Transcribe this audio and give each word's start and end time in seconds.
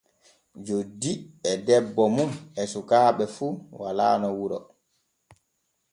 Joddi 0.65 1.11
e 1.49 1.51
debbo 1.65 2.03
mum 2.15 2.31
e 2.61 2.63
sukaaɓe 2.71 3.25
fu 3.35 3.47
walaano 3.79 4.27
wuro. 4.37 4.59